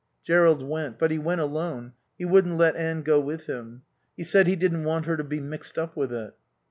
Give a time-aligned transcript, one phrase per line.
[0.23, 0.97] Jerrold went.
[0.97, 3.83] But he went alone, he wouldn't let Anne go with him.
[4.17, 6.33] He said he didn't want her to be mixed up with it.